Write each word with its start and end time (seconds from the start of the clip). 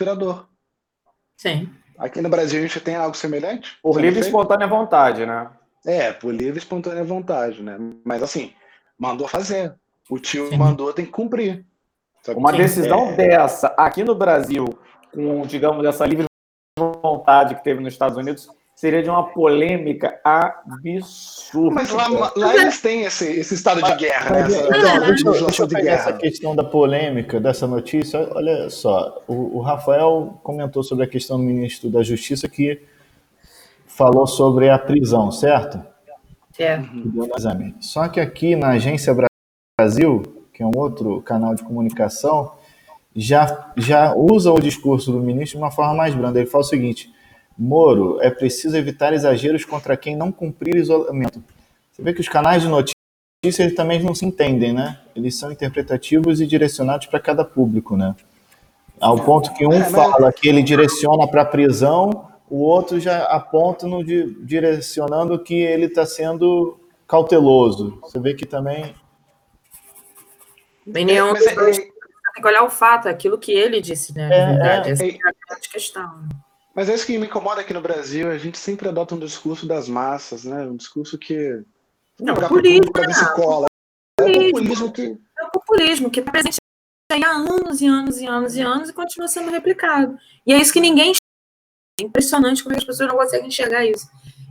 aspirador. 0.00 0.46
Sim. 1.36 1.68
Aqui 1.98 2.20
no 2.20 2.28
Brasil 2.28 2.58
a 2.58 2.62
gente 2.62 2.80
tem 2.80 2.96
algo 2.96 3.16
semelhante? 3.16 3.78
Por 3.82 4.00
livre 4.00 4.20
e 4.20 4.22
espontânea 4.22 4.66
vontade, 4.66 5.26
né? 5.26 5.50
É, 5.84 6.12
por 6.12 6.34
livre 6.34 6.58
e 6.58 6.58
espontânea 6.58 7.04
vontade, 7.04 7.62
né? 7.62 7.76
Mas 8.04 8.22
assim, 8.22 8.52
mandou 8.98 9.28
fazer. 9.28 9.74
O 10.08 10.18
tio 10.18 10.48
Sim. 10.48 10.56
mandou, 10.56 10.92
tem 10.92 11.04
que 11.04 11.10
cumprir. 11.10 11.64
Sabe? 12.22 12.38
Uma 12.38 12.52
Sim. 12.52 12.58
decisão 12.58 13.10
É. 13.10 13.16
dessa 13.16 13.68
aqui 13.76 14.02
no 14.02 14.14
Brasil, 14.14 14.64
com, 15.12 15.42
digamos, 15.42 15.84
essa 15.84 16.06
livre 16.06 16.26
vontade 16.78 17.54
que 17.54 17.64
teve 17.64 17.80
nos 17.80 17.92
Estados 17.92 18.16
Unidos, 18.16 18.48
seria 18.80 19.02
de 19.02 19.10
uma 19.10 19.24
polêmica 19.24 20.18
absurda. 20.24 21.74
Mas 21.74 21.90
lá, 21.90 22.08
lá 22.34 22.56
eles 22.56 22.80
têm 22.80 23.02
esse, 23.02 23.26
esse 23.30 23.52
estado 23.52 23.82
de 23.82 23.94
guerra, 23.96 24.30
né? 24.30 24.42
Mas, 24.44 24.54
Essa, 24.54 24.64
então, 24.68 24.78
essa 24.78 25.00
deixa, 25.06 25.28
eu- 25.28 25.32
deixa 25.44 25.62
eu 25.62 25.66
de 25.66 25.74
pegar 25.74 25.92
essa 25.92 26.06
guerra. 26.06 26.18
questão 26.18 26.56
da 26.56 26.64
polêmica 26.64 27.38
dessa 27.38 27.66
notícia. 27.66 28.26
Olha 28.34 28.70
só, 28.70 29.22
o, 29.28 29.58
o 29.58 29.60
Rafael 29.60 30.40
comentou 30.42 30.82
sobre 30.82 31.04
a 31.04 31.06
questão 31.06 31.36
do 31.36 31.42
ministro 31.42 31.90
da 31.90 32.02
Justiça 32.02 32.48
que 32.48 32.80
falou 33.86 34.26
sobre 34.26 34.70
a 34.70 34.78
prisão, 34.78 35.30
certo? 35.30 35.78
É. 36.58 36.80
exame. 37.36 37.74
Só 37.80 38.08
que 38.08 38.18
aqui 38.18 38.56
na 38.56 38.68
Agência 38.70 39.14
Brasil, 39.78 40.22
que 40.54 40.62
é 40.62 40.66
um 40.66 40.72
outro 40.74 41.20
canal 41.20 41.54
de 41.54 41.62
comunicação, 41.62 42.52
já, 43.14 43.72
já 43.76 44.14
usa 44.14 44.50
o 44.50 44.58
discurso 44.58 45.12
do 45.12 45.20
ministro 45.20 45.58
de 45.58 45.64
uma 45.64 45.70
forma 45.70 45.92
mais 45.94 46.14
branda. 46.14 46.38
Ele 46.40 46.48
fala 46.48 46.64
o 46.64 46.66
seguinte: 46.66 47.10
Moro, 47.58 48.18
é 48.22 48.30
preciso 48.30 48.76
evitar 48.76 49.12
exageros 49.12 49.64
contra 49.64 49.96
quem 49.96 50.16
não 50.16 50.32
cumprir 50.32 50.76
isolamento. 50.76 51.42
Você 51.92 52.02
vê 52.02 52.12
que 52.12 52.20
os 52.20 52.28
canais 52.28 52.62
de 52.62 52.68
notícias 52.68 52.94
eles 53.58 53.74
também 53.74 54.02
não 54.02 54.14
se 54.14 54.24
entendem, 54.24 54.72
né? 54.72 54.98
Eles 55.16 55.38
são 55.38 55.50
interpretativos 55.50 56.40
e 56.40 56.46
direcionados 56.46 57.06
para 57.06 57.20
cada 57.20 57.44
público, 57.44 57.96
né? 57.96 58.14
Ao 59.00 59.16
ponto 59.16 59.52
que 59.54 59.66
um 59.66 59.72
É, 59.72 59.78
mas- 59.78 59.92
fala 59.92 60.32
que 60.32 60.48
ele 60.48 60.62
direciona 60.62 61.26
para 61.26 61.42
a 61.42 61.44
prisão, 61.44 62.28
o 62.50 62.58
outro 62.58 63.00
já 63.00 63.24
aponta 63.24 63.86
no 63.86 64.04
di- 64.04 64.36
direcionando 64.42 65.38
que 65.38 65.54
ele 65.54 65.86
está 65.86 66.04
sendo 66.04 66.78
cauteloso. 67.06 67.98
Você 68.02 68.18
vê 68.20 68.34
que 68.34 68.44
também 68.46 68.94
Bem, 70.86 71.04
nenhum 71.04 71.34
é- 71.36 71.44
é- 71.44 71.72
tem 71.72 72.42
que 72.42 72.46
olhar 72.46 72.62
o 72.64 72.70
fato, 72.70 73.08
aquilo 73.08 73.38
que 73.38 73.52
ele 73.52 73.80
disse, 73.80 74.14
né? 74.14 74.26
É, 74.26 74.46
verdade, 74.46 74.88
é. 74.88 74.92
essa 74.92 75.04
é 75.04 75.08
a 75.08 75.32
grande 75.48 75.68
questão. 75.70 76.10
Mas 76.80 76.88
é 76.88 76.94
isso 76.94 77.04
que 77.04 77.18
me 77.18 77.26
incomoda 77.26 77.60
aqui 77.60 77.74
no 77.74 77.82
Brasil. 77.82 78.30
A 78.30 78.38
gente 78.38 78.56
sempre 78.56 78.88
adota 78.88 79.14
um 79.14 79.18
discurso 79.18 79.66
das 79.66 79.86
massas, 79.86 80.44
né? 80.44 80.62
Um 80.64 80.76
discurso 80.76 81.18
que. 81.18 81.62
Não, 82.18 82.34
populismo, 82.34 82.86
público 82.86 82.92
pra 82.94 83.06
ver 83.06 83.12
se 83.14 83.34
cola. 83.34 83.66
É 84.18 84.22
Populismo. 84.24 84.52
populismo 84.52 84.92
que. 84.92 85.02
É 85.38 85.44
o 85.44 85.50
populismo 85.50 86.10
que 86.10 86.20
está 86.20 86.32
presente 86.32 86.56
aí 87.12 87.22
há 87.22 87.32
anos 87.32 87.82
e 87.82 87.86
anos 87.86 88.16
e 88.18 88.26
anos 88.26 88.56
e 88.56 88.62
anos 88.62 88.88
e 88.88 88.94
continua 88.94 89.28
sendo 89.28 89.50
replicado. 89.50 90.16
E 90.46 90.54
é 90.54 90.56
isso 90.58 90.72
que 90.72 90.80
ninguém 90.80 91.10
enxerga. 91.10 91.20
É 92.00 92.04
impressionante 92.04 92.64
como 92.64 92.74
as 92.74 92.82
pessoas 92.82 93.10
não 93.10 93.16
conseguem 93.18 93.48
enxergar 93.48 93.84
isso. 93.84 94.08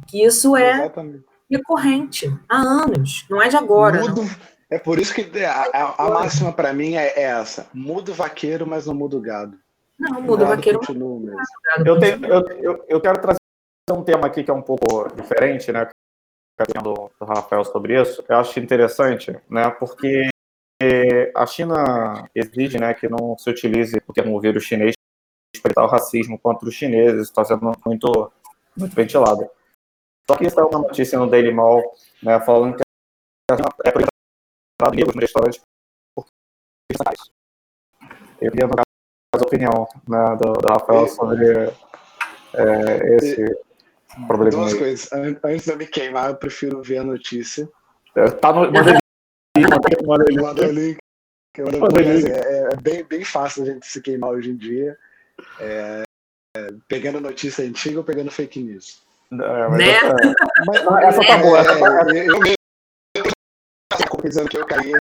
Que 0.07 0.23
isso 0.23 0.55
é 0.55 0.81
Exatamente. 0.81 1.25
recorrente 1.49 2.27
há 2.47 2.57
anos, 2.57 3.25
não 3.27 3.41
é 3.41 3.47
de 3.49 3.57
agora. 3.57 4.03
Não. 4.03 4.29
É 4.69 4.77
por 4.77 4.99
isso 4.99 5.15
que 5.15 5.43
a, 5.43 5.63
a- 5.73 5.95
a 6.05 6.09
máxima 6.11 6.53
pra 6.53 6.73
mim 6.73 6.93
é 6.93 7.07
é 7.07 7.23
essa: 7.23 7.67
muda 7.73 8.11
o 8.11 8.13
vaqueiro, 8.13 8.67
mas 8.67 8.85
não 8.85 8.93
muda 8.93 9.17
o 9.17 9.19
gado. 9.19 9.57
Não, 9.99 10.21
muda 10.21 10.45
o 10.45 10.47
vaqueiro. 10.47 10.79
Eu, 11.85 11.99
tenho, 11.99 12.25
eu, 12.25 12.47
eu, 12.61 12.85
eu 12.87 13.01
quero 13.01 13.21
trazer 13.21 13.39
um 13.91 14.03
tema 14.03 14.27
aqui 14.27 14.43
que 14.43 14.49
é 14.49 14.53
um 14.53 14.61
pouco 14.61 15.13
diferente, 15.13 15.71
né? 15.71 15.89
Do, 16.83 17.09
do 17.19 17.25
Rafael 17.25 17.63
sobre 17.63 18.01
isso. 18.01 18.23
Eu 18.27 18.37
acho 18.37 18.59
interessante, 18.59 19.31
né? 19.49 19.69
Porque 19.71 20.29
a 21.35 21.45
China 21.45 22.29
exige 22.33 22.77
né, 22.77 22.93
que 22.93 23.07
não 23.07 23.37
se 23.37 23.49
utilize 23.49 23.97
o 24.07 24.13
termo 24.13 24.39
vírus 24.39 24.63
chinês 24.63 24.93
para 25.61 25.83
o 25.83 25.87
racismo 25.87 26.39
contra 26.39 26.67
os 26.67 26.75
chineses. 26.75 27.27
Está 27.27 27.43
sendo 27.43 27.71
muito, 27.85 28.31
muito 28.77 28.95
ventilado. 28.95 29.49
Só 30.29 30.37
que 30.37 30.49
saiu 30.49 30.67
uma 30.67 30.79
notícia 30.79 31.17
no 31.17 31.29
Daily 31.29 31.53
Mail 31.53 31.83
né, 32.21 32.39
falando 32.41 32.75
que 32.75 32.83
a 33.51 33.55
China 33.55 33.69
é 33.83 33.91
proibido 33.91 34.09
negros 34.93 35.15
no 35.15 35.21
restaurante 35.21 35.61
por. 36.15 36.25
Eu 38.41 38.51
queria, 38.51 38.67
a 39.35 39.37
opinião 39.37 39.87
né, 40.07 40.35
do, 40.41 40.53
do 40.53 40.67
Rafael 40.67 41.07
sobre 41.07 41.45
é, 42.53 43.15
esse 43.15 43.57
problema. 44.27 44.57
Duas 44.57 44.73
aí. 44.73 44.79
coisas. 44.79 45.11
An- 45.13 45.39
Antes 45.43 45.65
de 45.65 45.71
eu 45.71 45.77
me 45.77 45.85
queimar, 45.85 46.29
eu 46.29 46.35
prefiro 46.35 46.81
ver 46.81 46.97
a 46.99 47.03
notícia. 47.03 47.69
Tá 48.41 48.51
no, 48.51 48.71
manda 48.71 48.89
ele- 50.65 50.97
ele- 51.57 52.29
eu. 52.31 52.35
É, 52.35 52.69
é 52.73 52.75
bem, 52.81 53.03
bem 53.03 53.23
fácil 53.23 53.63
a 53.63 53.65
gente 53.67 53.85
se 53.85 54.01
queimar 54.01 54.31
hoje 54.31 54.49
em 54.49 54.55
dia. 54.57 54.97
É, 55.59 56.03
é, 56.57 56.67
pegando 56.87 57.21
notícia 57.21 57.63
antiga 57.63 57.99
ou 57.99 58.03
pegando 58.03 58.31
fake 58.31 58.59
news. 58.61 59.01
É, 59.31 59.67
mas 59.67 59.77
Né? 59.77 59.89
essa- 59.91 60.15
Mas, 60.65 61.03
essa 61.03 61.27
tá 61.27 61.37
boa, 61.37 61.59
essa 61.59 61.79
tá- 61.79 62.05
é, 62.15 62.27
eu 62.27 62.39
mesmo 62.39 62.55
dizendo 64.23 64.49
que 64.49 64.57
eu 64.57 64.65
caí 64.65 64.93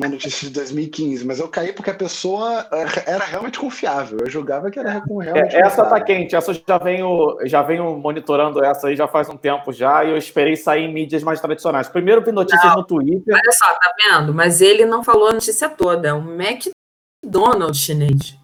na 0.00 0.08
notícia 0.08 0.48
de 0.48 0.54
2015, 0.54 1.24
mas 1.26 1.38
eu 1.38 1.48
caí 1.48 1.72
porque 1.72 1.90
a 1.90 1.94
pessoa 1.94 2.66
era 3.06 3.24
realmente 3.24 3.58
confiável. 3.58 4.18
Eu 4.20 4.30
julgava 4.30 4.70
que 4.70 4.78
era 4.78 4.90
realmente 5.20 5.54
É, 5.56 5.60
essa 5.60 5.76
tá 5.76 5.82
confiável. 5.90 6.04
quente, 6.06 6.34
essa 6.36 6.50
eu 6.52 6.62
já 6.66 6.78
venho, 6.78 7.36
já 7.44 7.62
venho 7.62 7.96
monitorando 7.98 8.64
essa 8.64 8.88
aí 8.88 8.96
já 8.96 9.06
faz 9.06 9.28
um 9.28 9.36
tempo 9.36 9.72
já, 9.72 10.04
e 10.04 10.10
eu 10.10 10.16
esperei 10.16 10.56
sair 10.56 10.84
em 10.84 10.92
mídias 10.92 11.22
mais 11.22 11.40
tradicionais. 11.40 11.88
Primeiro 11.88 12.22
vi 12.24 12.32
notícias 12.32 12.74
no 12.74 12.84
Twitter. 12.84 13.34
Olha 13.34 13.52
só, 13.52 13.66
tá 13.74 13.94
vendo? 14.04 14.32
Mas 14.34 14.60
ele 14.60 14.84
não 14.86 15.04
falou 15.04 15.28
a 15.28 15.32
notícia 15.32 15.68
toda. 15.68 16.08
É 16.08 16.14
um 16.14 16.40
McDonald's 16.40 17.78
chinês. 17.80 18.36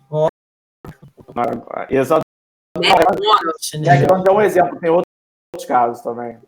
Né, 1.35 1.43
Exato. 1.91 2.23
McDonald's 2.77 3.73
É 3.73 3.77
chinês. 3.77 4.01
que 4.01 4.07
não 4.07 4.25
é 4.27 4.33
um 4.33 4.41
exemplo, 4.43 4.79
tem 4.79 4.91
outros 4.91 5.67
casos 5.67 6.03
também. 6.03 6.39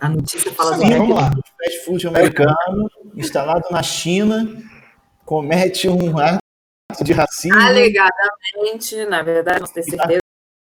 A 0.00 0.08
notícia 0.08 0.52
fala 0.52 0.76
Sim, 0.76 0.84
assim. 0.84 0.98
vamos 0.98 1.16
lá. 1.16 1.30
fast 1.30 1.84
food 1.84 2.06
americano, 2.08 2.90
instalado 3.14 3.66
na 3.70 3.82
China, 3.82 4.46
comete 5.24 5.88
um 5.88 6.18
ato 6.18 7.04
de 7.04 7.12
racismo. 7.12 7.58
Alegadamente, 7.58 9.04
na 9.06 9.22
verdade, 9.22 9.60
não 9.60 9.68
tenho 9.68 9.86
certeza. 9.86 10.20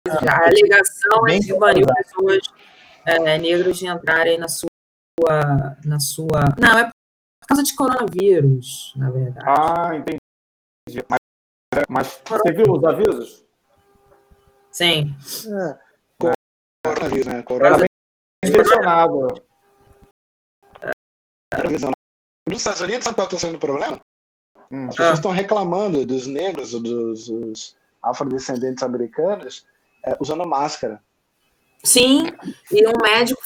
A 0.07 0.47
alegação 0.47 1.27
é 1.27 1.39
que 1.39 1.53
baniu 1.57 1.85
pessoas 1.85 2.39
é, 3.05 3.37
negras 3.37 3.77
de 3.77 3.87
entrarem 3.87 4.37
na 4.37 4.47
sua, 4.47 4.67
na 5.83 5.99
sua. 5.99 6.55
Não, 6.59 6.77
é 6.77 6.85
por 6.85 7.47
causa 7.47 7.63
de 7.63 7.75
coronavírus, 7.75 8.93
na 8.95 9.09
verdade. 9.09 9.45
Ah, 9.47 9.95
entendi. 9.95 11.05
Mas, 11.09 11.19
mas 11.89 12.21
você 12.27 12.51
viu 12.51 12.73
os 12.73 12.83
avisos? 12.83 13.45
Sim. 14.71 15.15
É. 15.47 15.87
Coronavírus, 16.85 17.25
né? 17.25 17.33
Era 17.35 17.43
Coronavírus. 17.43 17.87
bem 18.43 18.51
direcionado. 18.51 19.27
Nos 22.47 22.59
Estados 22.59 22.81
Unidos, 22.81 23.03
sabe 23.03 23.15
qual 23.15 23.27
está 23.27 23.37
sendo 23.39 23.55
o 23.55 23.59
problema? 23.59 23.99
Hum. 24.71 24.87
As 24.87 24.95
pessoas 24.95 25.09
Ah. 25.09 25.13
estão 25.13 25.31
reclamando 25.31 26.05
dos 26.05 26.27
negros, 26.27 26.71
dos, 26.71 27.27
dos 27.27 27.75
afrodescendentes 28.01 28.83
americanos, 28.83 29.65
é, 30.05 30.15
usando 30.19 30.45
máscara. 30.47 31.01
Sim, 31.83 32.27
e 32.71 32.87
um 32.87 32.93
médico 33.01 33.41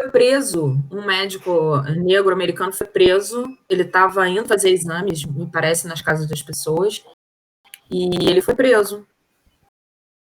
foi 0.00 0.10
preso. 0.10 0.78
Um 0.90 1.04
médico 1.04 1.80
negro 1.96 2.32
americano 2.32 2.72
foi 2.72 2.86
preso. 2.86 3.44
Ele 3.68 3.82
estava 3.82 4.28
indo 4.28 4.46
fazer 4.46 4.70
exames, 4.70 5.24
me 5.24 5.50
parece, 5.50 5.86
nas 5.86 6.00
casas 6.02 6.28
das 6.28 6.42
pessoas. 6.42 7.04
E 7.90 8.28
ele 8.28 8.40
foi 8.40 8.54
preso 8.54 9.06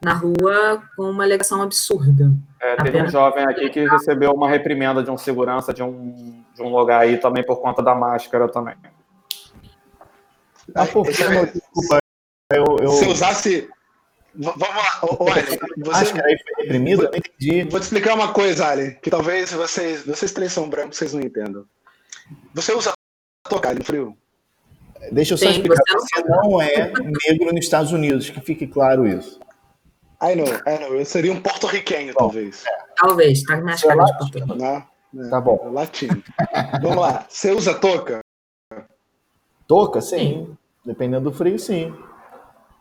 na 0.04 0.14
rua 0.14 0.84
com 0.96 1.04
uma 1.10 1.24
alegação 1.24 1.62
absurda. 1.62 2.32
É, 2.60 2.76
teve 2.78 3.02
um 3.02 3.10
jovem 3.10 3.44
aqui 3.46 3.70
que 3.70 3.88
recebeu 3.88 4.32
uma 4.32 4.50
reprimenda 4.50 5.02
de 5.04 5.10
um 5.10 5.18
segurança 5.18 5.74
de 5.74 5.82
um, 5.84 6.44
de 6.56 6.62
um 6.62 6.70
lugar 6.76 7.02
aí 7.02 7.18
também 7.18 7.44
por 7.44 7.62
conta 7.62 7.82
da 7.82 7.96
máscara 7.96 8.48
também. 8.48 8.76
Ah, 10.76 10.86
por 10.86 11.04
que 11.06 11.12
Esse- 11.12 11.30
não? 11.30 11.46
Desculpa, 11.46 12.00
eu, 12.52 12.66
eu 12.82 12.90
Se 12.92 13.06
usasse. 13.08 13.70
Vamos 14.36 14.60
lá, 14.62 15.32
Ali, 15.32 15.60
você, 15.78 15.92
máscara 15.92 16.28
aí 16.28 16.38
foi 16.40 16.64
reprimida? 16.64 17.04
Eu 17.04 17.12
não 17.12 17.18
entendi. 17.18 17.64
Vou 17.70 17.80
te 17.80 17.84
explicar 17.84 18.16
uma 18.16 18.34
coisa, 18.34 18.68
Ali, 18.68 18.96
que 19.02 19.10
talvez 19.12 19.52
vocês, 19.54 20.04
vocês 20.06 20.32
três 20.32 20.52
são 20.52 20.68
brancos, 20.68 20.98
vocês 20.98 21.14
não 21.14 21.22
entendam. 21.22 21.66
Você 22.54 22.74
usa 22.74 22.94
tocar 23.48 23.76
no 23.76 23.84
frio? 23.84 24.18
Deixa 25.12 25.34
eu 25.34 25.38
só 25.38 25.46
Sim, 25.46 25.52
explicar. 25.52 25.84
você 25.92 26.22
Você 26.22 26.24
não 26.28 26.60
é 26.62 26.92
negro 27.28 27.54
nos 27.54 27.64
Estados 27.66 27.92
Unidos, 27.92 28.30
que 28.30 28.40
fique 28.42 28.66
claro 28.66 29.06
isso. 29.06 29.40
I 30.24 30.36
know, 30.36 30.48
I 30.66 30.80
know. 30.80 30.96
Eu 30.96 31.06
seria 31.06 31.34
um 31.34 31.42
porto-riquenho, 31.42 32.14
talvez. 32.14 32.64
Talvez, 32.96 33.44
tá 33.44 33.58
nas 33.58 33.84
caras 33.84 34.06
de 34.06 34.18
Portugal. 34.18 34.58
Né? 34.58 34.88
É, 35.18 35.30
Tá 35.30 35.42
bom. 35.42 35.72
Latino. 35.72 36.24
Vamos 36.82 36.98
lá. 36.98 37.26
Você 37.28 37.52
usa 37.52 37.74
touca? 37.74 38.22
Touca? 39.68 40.02
Sim. 40.02 40.58
Dependendo 40.86 41.30
do 41.30 41.36
frio, 41.36 41.60
sim. 41.60 41.94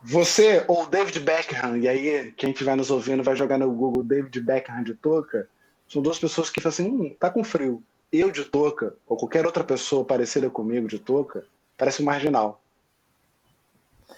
Você 0.03 0.65
ou 0.67 0.87
David 0.87 1.21
Beckham, 1.21 1.77
e 1.77 1.89
aí 1.89 2.33
quem 2.33 2.51
estiver 2.51 2.77
nos 2.77 2.91
ouvindo 2.91 3.23
vai 3.23 3.37
jogar 3.37 3.59
no 3.59 3.71
Google 3.71 4.03
David 4.03 4.41
Beckham 4.41 4.83
de 4.83 4.95
touca, 4.95 5.49
são 5.89 6.01
duas 6.01 6.19
pessoas 6.19 6.49
que 6.49 6.61
falam 6.61 6.73
assim, 6.73 6.89
hum, 6.89 7.17
tá 7.19 7.31
com 7.31 7.45
frio. 7.45 7.83
Eu 8.11 8.31
de 8.31 8.45
touca, 8.45 8.95
ou 9.07 9.17
qualquer 9.17 9.47
outra 9.47 9.63
pessoa 9.63 10.05
parecida 10.05 10.49
comigo 10.51 10.89
de 10.89 10.99
touca, 10.99 11.45
parece 11.77 12.03
um 12.03 12.07
marginal. 12.07 12.62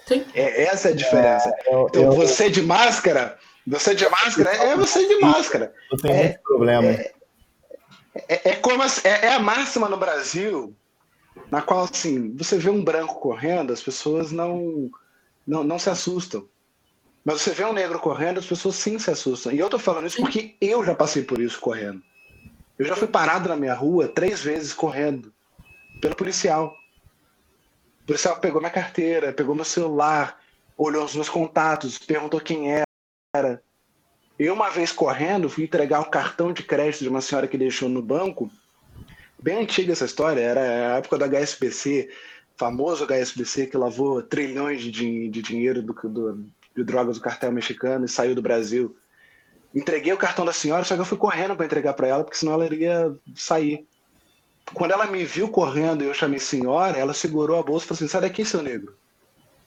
Sim. 0.07 0.25
É, 0.35 0.65
essa 0.65 0.89
é 0.89 0.93
a 0.93 0.95
diferença. 0.95 1.49
Eu, 1.67 1.87
Então, 1.89 2.03
eu, 2.03 2.13
você 2.13 2.51
de 2.51 2.63
máscara, 2.63 3.39
você 3.67 3.95
de 3.95 4.09
máscara 4.09 4.51
é 4.51 4.77
você 4.77 5.07
de 5.07 5.17
máscara. 5.21 5.75
eu 5.91 5.99
tenho 5.99 6.15
é- 6.15 6.23
muito 6.25 6.41
problema. 6.43 6.89
É, 8.29 8.51
é 8.51 8.57
como 8.57 8.83
as- 8.83 9.05
é, 9.05 9.27
é 9.27 9.33
a 9.35 9.39
máxima 9.39 9.89
no 9.89 9.97
Brasil, 9.97 10.75
na 11.51 11.63
qual 11.63 11.85
assim, 11.85 12.35
você 12.37 12.59
vê 12.59 12.71
um 12.71 12.83
branco 12.85 13.19
correndo, 13.19 13.73
as 13.73 13.83
pessoas 13.83 14.31
não, 14.31 14.91
não, 15.47 15.65
não 15.65 15.79
se 15.79 15.91
assustam. 15.91 16.47
Mas 17.25 17.41
você 17.41 17.51
vê 17.53 17.65
um 17.65 17.73
negro 17.73 17.99
correndo, 17.99 18.39
as 18.39 18.45
pessoas 18.47 18.75
sim 18.77 18.99
se 18.99 19.11
assustam. 19.11 19.53
E 19.53 19.59
eu 19.59 19.71
tô 19.71 19.79
falando 19.79 20.07
isso 20.07 20.19
porque 20.19 20.55
eu 20.61 20.85
já 20.85 20.95
passei 20.95 21.23
por 21.23 21.41
isso 21.41 21.59
correndo. 21.59 22.03
Eu 22.79 22.85
já 22.85 22.95
fui 22.95 23.09
parado 23.09 23.49
na 23.49 23.57
minha 23.57 23.73
rua 23.75 24.07
três 24.09 24.43
vezes 24.43 24.75
correndo 24.75 25.33
pelo 26.03 26.15
policial. 26.15 26.77
O 28.05 28.07
policial 28.07 28.39
pegou 28.39 28.61
minha 28.61 28.71
carteira, 28.71 29.33
pegou 29.33 29.55
meu 29.55 29.65
celular, 29.65 30.39
olhou 30.77 31.05
os 31.05 31.15
meus 31.15 31.29
contatos, 31.31 31.97
perguntou 31.99 32.39
quem 32.39 32.71
era. 32.71 33.63
Eu, 34.39 34.53
uma 34.53 34.69
vez 34.69 34.93
correndo, 34.93 35.49
fui 35.49 35.65
entregar 35.65 36.01
um 36.01 36.11
cartão 36.11 36.53
de 36.53 36.63
crédito 36.63 37.01
de 37.03 37.09
uma 37.09 37.23
senhora 37.23 37.49
que 37.49 37.57
deixou 37.57 37.89
no 37.89 38.03
banco. 38.03 38.51
Bem 39.43 39.57
antiga 39.63 39.93
essa 39.93 40.05
história, 40.05 40.41
era 40.41 40.61
a 40.95 40.99
época 40.99 41.17
do 41.17 41.25
HSBC, 41.25 42.11
famoso 42.57 43.05
HSBC 43.07 43.69
que 43.69 43.77
lavou 43.79 44.23
trilhões 44.23 44.83
de, 44.83 45.29
de 45.31 45.41
dinheiro 45.43 45.81
do, 45.83 45.95
do- 45.95 46.47
de 46.77 46.85
drogas 46.85 47.17
do 47.17 47.23
cartel 47.23 47.53
mexicano 47.53 48.05
e 48.05 48.09
saiu 48.09 48.35
do 48.35 48.43
Brasil. 48.43 48.95
Entreguei 49.75 50.13
o 50.13 50.19
cartão 50.19 50.45
da 50.45 50.53
senhora, 50.53 50.85
só 50.85 50.95
que 50.95 51.01
eu 51.01 51.05
fui 51.07 51.17
correndo 51.19 51.57
para 51.57 51.65
entregar 51.65 51.95
para 51.95 52.07
ela, 52.09 52.23
porque 52.23 52.37
senão 52.37 52.53
ela 52.53 52.67
iria 52.67 53.17
sair. 53.35 53.87
Quando 54.73 54.93
ela 54.93 55.07
me 55.07 55.25
viu 55.25 55.49
correndo 55.49 56.03
e 56.03 56.07
eu 56.07 56.15
chamei 56.15 56.39
senhora, 56.39 56.97
ela 56.99 57.13
segurou 57.13 57.59
a 57.59 57.63
bolsa 57.63 57.85
e 57.85 57.89
falou 57.89 57.99
assim: 57.99 58.09
sai 58.09 58.21
daqui, 58.23 58.45
seu 58.45 58.63
negro. 58.63 58.97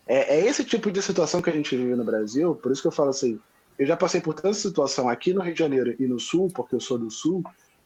É, 0.08 0.38
é 0.38 0.46
esse 0.46 0.64
tipo 0.64 0.90
de 0.90 1.02
situação 1.02 1.42
que 1.42 1.50
a 1.50 1.54
gente 1.54 1.76
vive 1.76 1.96
no 1.96 2.04
Brasil, 2.04 2.56
por 2.56 2.72
isso 2.72 2.82
que 2.82 2.88
eu 2.88 2.92
falo 2.92 3.10
assim: 3.10 3.40
eu 3.78 3.86
já 3.86 3.96
passei 3.96 4.20
por 4.22 4.34
tanta 4.34 4.54
situação 4.54 5.08
aqui 5.08 5.34
no 5.34 5.42
Rio 5.42 5.54
de 5.54 5.60
Janeiro 5.60 5.96
e 6.00 6.08
no 6.08 6.20
Sul, 6.20 6.50
porque 6.54 6.76
eu 6.76 6.80
sou 6.80 6.98
do 6.98 7.12
Sul, 7.12 7.44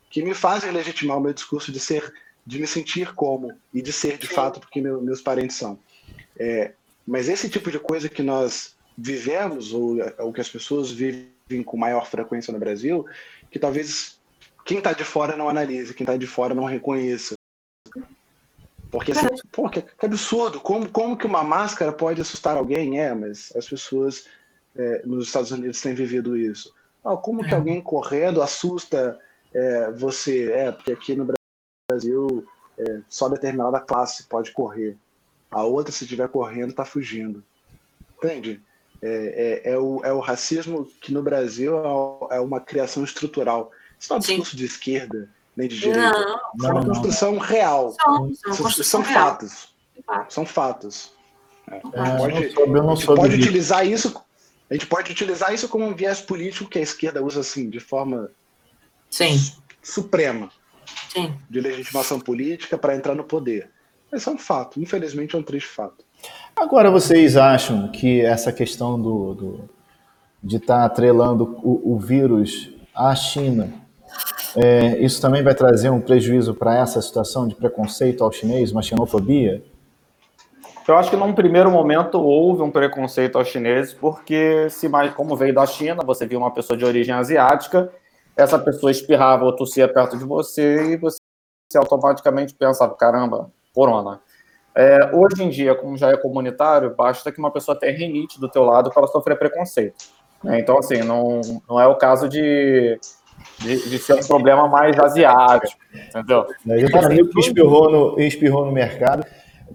que 0.10 0.24
me 0.24 0.34
fazem 0.34 0.72
legitimar 0.72 1.18
o 1.18 1.22
meu 1.22 1.34
discurso 1.34 1.72
de 1.72 1.80
ser, 1.80 2.14
de 2.46 2.60
me 2.60 2.68
sentir 2.68 3.14
como 3.14 3.52
e 3.74 3.82
de 3.82 3.92
ser 3.92 4.18
de 4.18 4.28
fato 4.28 4.60
porque 4.60 4.82
meu- 4.82 5.02
meus 5.02 5.22
parentes 5.22 5.58
são. 5.58 5.78
É, 6.38 6.74
mas 7.06 7.28
esse 7.28 7.50
tipo 7.50 7.70
de 7.70 7.80
coisa 7.80 8.08
que 8.08 8.24
nós 8.24 8.76
vivemos 8.98 9.74
ou, 9.74 9.98
ou 10.20 10.32
que 10.32 10.42
as 10.42 10.50
pessoas 10.50 10.92
vivem 10.92 11.64
com 11.66 11.76
maior 11.76 12.08
frequência 12.08 12.54
no 12.54 12.60
Brasil, 12.60 13.06
que 13.50 13.60
talvez 13.60 14.20
quem 14.66 14.78
está 14.78 14.94
de 14.94 15.04
fora 15.04 15.36
não 15.36 15.50
analise, 15.50 15.94
quem 15.94 16.04
está 16.04 16.18
de 16.18 16.28
fora 16.28 16.54
não 16.54 16.66
reconheça. 16.66 17.36
Porque 18.90 19.14
assim, 19.14 19.28
pô, 19.52 19.70
que, 19.70 19.82
que 19.82 20.06
absurdo, 20.06 20.60
como, 20.60 20.90
como 20.90 21.18
que 21.18 21.26
uma 21.26 21.44
máscara 21.44 21.94
pode 21.94 22.20
assustar 22.20 22.58
alguém? 22.58 23.00
É, 23.00 23.14
mas 23.14 23.54
as 23.56 23.68
pessoas 23.68 24.28
é, 24.76 25.02
nos 25.06 25.28
Estados 25.28 25.52
Unidos 25.52 25.82
têm 25.82 25.94
vivido 25.94 26.36
isso. 26.36 26.74
Ah, 27.04 27.16
como 27.16 27.44
que 27.44 27.54
É. 27.54 27.56
alguém 27.56 27.82
correndo 27.82 28.42
assusta 28.42 29.18
é, 29.54 29.92
você? 29.92 30.52
É, 30.52 30.72
porque 30.72 30.92
aqui 30.92 31.16
no 31.16 31.28
Brasil 31.90 32.46
é, 32.78 33.00
só 33.08 33.30
determinada 33.30 33.80
classe 33.80 34.24
pode 34.24 34.52
correr. 34.52 34.98
A 35.50 35.64
outra, 35.64 35.92
se 35.92 36.04
estiver 36.04 36.28
correndo, 36.30 36.70
está 36.72 36.86
fugindo. 36.86 37.44
Entende? 38.18 38.62
É, 39.02 39.62
é, 39.66 39.72
é 39.74 39.78
o, 39.78 40.02
é 40.04 40.14
o 40.14 40.20
racismo 40.20 40.86
que 41.02 41.14
no 41.14 41.24
Brasil 41.24 41.74
é 42.30 42.40
uma 42.40 42.60
criação 42.60 43.04
estrutural. 43.04 43.72
Isso 44.02 44.10
não 44.12 44.16
é 44.18 44.20
um 44.20 44.22
Sim. 44.24 44.28
discurso 44.34 44.56
de 44.58 44.66
esquerda, 44.66 45.30
nem 45.56 45.68
de 45.68 45.78
direita. 45.78 46.02
Não, 46.02 46.10
Isso 46.12 46.22
é 46.26 46.36
Não, 46.58 46.72
uma 46.72 46.82
não. 46.82 46.88
construção 46.88 47.38
real. 47.38 47.92
são, 47.92 48.16
são 48.34 48.54
São, 48.54 48.64
construção 48.66 49.04
são 49.04 49.12
real. 49.12 49.26
fatos. 49.30 49.76
São 50.30 50.46
fatos. 50.46 51.14
É, 51.70 51.78
eu 51.78 51.82
pode- 51.92 52.34
não 52.34 52.52
soube, 52.52 52.72
eu 52.74 52.82
A 52.82 52.84
não 52.84 52.96
gente 52.96 53.06
soube 53.06 53.22
pode 53.22 53.36
utilizar 53.36 53.86
isso. 53.88 54.22
A 54.70 54.74
gente 54.74 54.88
pode 54.88 55.12
utilizar 55.12 55.54
isso 55.54 55.70
como 55.70 55.86
um 55.86 55.94
viés 55.94 56.20
político 56.20 56.68
que 56.70 56.80
a 56.80 56.82
esquerda 56.82 57.24
usa 57.24 57.42
assim, 57.42 57.70
de 57.70 57.80
forma 57.80 58.32
Sim, 59.10 59.38
suprema, 59.84 60.50
sim. 61.14 61.34
de 61.50 61.60
legitimação 61.62 62.20
política 62.20 62.78
para 62.78 62.96
entrar 62.96 63.14
no 63.14 63.24
poder. 63.24 63.70
Esse 64.12 64.28
é 64.28 64.32
um 64.32 64.38
fato, 64.38 64.82
infelizmente 64.82 65.36
é 65.36 65.40
um 65.40 65.44
triste 65.44 65.70
fato. 65.70 66.04
Agora, 66.56 66.90
vocês 66.90 67.38
acham 67.38 67.90
que 67.92 68.22
essa 68.22 68.52
questão 68.52 69.00
do, 69.00 69.34
do- 69.36 69.70
de 70.44 70.58
estar 70.58 70.84
atrelando 70.86 71.44
o, 71.64 71.94
o 71.94 72.00
vírus 72.00 72.72
à 72.96 73.14
China, 73.16 73.72
é, 74.56 74.98
isso 75.00 75.22
também 75.22 75.44
vai 75.44 75.56
trazer 75.56 75.90
um 75.90 76.02
prejuízo 76.02 76.54
para 76.54 76.78
essa 76.78 77.02
situação 77.02 77.48
de 77.48 77.56
preconceito 77.56 78.24
ao 78.24 78.32
chinês, 78.32 78.72
uma 78.72 78.82
xenofobia? 78.82 79.64
Eu 80.88 80.98
acho 80.98 81.10
que 81.10 81.16
num 81.16 81.34
primeiro 81.34 81.72
momento 81.72 82.20
houve 82.20 82.62
um 82.62 82.72
preconceito 82.72 83.38
aos 83.38 83.48
chineses, 83.48 83.94
porque 83.94 84.68
se 84.70 84.90
mais 84.90 85.14
como 85.14 85.36
veio 85.36 85.54
da 85.54 85.66
China, 85.66 86.04
você 86.04 86.26
viu 86.26 86.40
uma 86.40 86.52
pessoa 86.52 86.76
de 86.76 86.84
origem 86.84 87.14
asiática, 87.14 87.90
essa 88.36 88.58
pessoa 88.58 88.92
espirrava 88.92 89.46
ou 89.46 89.56
tossia 89.56 89.88
perto 89.88 90.18
de 90.18 90.26
você 90.26 90.94
e 90.94 90.98
você 90.98 91.20
automaticamente 91.76 92.54
pensava, 92.54 92.94
caramba, 92.96 93.50
corona. 93.74 94.20
É, 94.76 95.12
hoje 95.14 95.44
em 95.44 95.50
dia, 95.50 95.76
como 95.76 95.98
já 95.98 96.10
é 96.10 96.18
comunitário, 96.18 96.96
basta 96.96 97.32
que 97.32 97.40
uma 97.40 97.52
pessoa 97.52 97.78
tenha 97.78 97.98
rinite 97.98 98.40
do 98.40 98.50
teu 98.50 98.64
lado 98.64 98.90
para 98.90 99.08
sofrer 99.08 99.38
preconceito. 99.38 99.96
né? 100.44 100.60
Então, 100.60 100.78
assim, 100.78 101.04
não, 101.04 101.42
não 101.70 101.80
é 101.80 101.88
o 101.88 101.96
caso 101.96 102.28
de, 102.28 103.00
de, 103.60 103.90
de 103.90 103.98
ser 104.00 104.14
um 104.14 104.28
problema 104.28 104.68
mais 104.68 104.98
asiático, 105.00 105.80
entendeu? 105.94 106.48
Um 106.66 107.06
amigo 107.06 107.30
que 107.30 107.40
espirrou 107.40 107.90
no, 107.92 108.20
espirrou 108.20 108.66
no 108.66 108.72
mercado, 108.72 109.26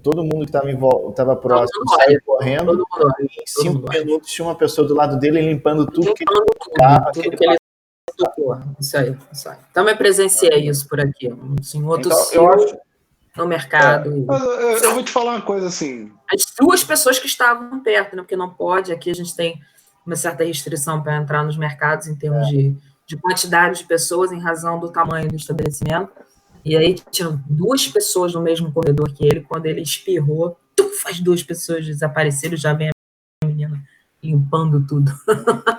todo 0.03 0.23
mundo 0.23 0.41
que 0.47 0.57
estava 0.57 1.13
tava 1.15 1.37
próximo 1.37 1.85
saiu 2.01 2.21
correndo, 2.25 2.67
Todo 2.67 2.87
mundo 2.91 3.15
em 3.21 3.29
cinco 3.47 3.91
minutos 3.93 4.31
tinha 4.31 4.47
uma 4.47 4.55
pessoa 4.55 4.87
do 4.87 4.95
lado 4.95 5.19
dele 5.19 5.41
limpando 5.41 5.87
tudo 5.87 6.13
que 6.15 6.25
Limpando 6.25 7.13
tudo, 7.13 7.37
que 7.37 7.45
ele 7.45 7.57
tocou. 8.17 8.59
Isso 8.81 8.97
aí, 8.97 9.17
isso 9.33 9.49
aí. 9.49 9.57
Também 9.73 9.97
presenciei 9.97 10.69
isso 10.69 10.89
por 10.89 11.01
aqui. 11.01 11.33
Um 11.33 11.63
senhor 11.63 11.99
Então, 12.01 12.13
acho, 12.53 12.77
no 13.37 13.47
mercado. 13.47 14.25
Mas 14.27 14.43
eu, 14.43 14.51
eu- 14.51 14.79
eu 14.79 14.95
vou 14.95 15.03
te 15.03 15.11
falar 15.11 15.33
uma 15.33 15.43
coisa 15.43 15.67
assim. 15.69 16.11
As 16.33 16.47
duas 16.59 16.83
pessoas 16.83 17.19
que 17.19 17.27
estavam 17.27 17.81
perto, 17.83 18.17
né? 18.17 18.23
Porque 18.23 18.37
não 18.37 18.51
pode, 18.51 18.93
aqui 18.93 19.11
a 19.11 19.15
gente 19.15 19.35
tem 19.37 19.61
uma 20.07 20.17
certa 20.17 20.45
restrição 20.45 21.03
para 21.03 21.17
entrar 21.17 21.43
nos 21.45 21.57
mercados 21.57 22.07
em 22.07 22.15
termos 22.17 22.49
de, 22.49 22.75
de 23.07 23.17
quantidade 23.17 23.79
de 23.79 23.85
pessoas 23.85 24.33
em 24.33 24.41
razão 24.41 24.81
do 24.81 24.91
tamanho 24.91 25.29
do 25.29 25.37
estabelecimento. 25.37 26.11
E 26.65 26.77
aí 26.77 26.95
tinham 27.11 27.41
duas 27.49 27.87
pessoas 27.87 28.35
no 28.35 28.41
mesmo 28.41 28.73
corredor 28.73 29.13
que 29.13 29.25
ele, 29.25 29.41
quando 29.43 29.67
ele 29.67 29.81
espirrou, 29.81 30.59
tuf, 30.75 31.09
as 31.09 31.21
duas 31.21 31.43
pessoas 31.43 31.87
desapareceram, 31.87 32.57
já 32.57 32.73
vem 32.73 32.91
a 32.91 33.47
menina 33.47 33.83
limpando 34.23 34.85
tudo. 34.85 35.13